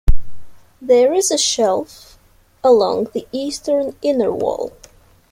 There 0.81 1.13
is 1.13 1.29
a 1.29 1.37
shelf 1.37 2.17
along 2.63 3.09
the 3.13 3.27
eastern 3.31 3.95
inner 4.01 4.31
wall. 4.31 4.71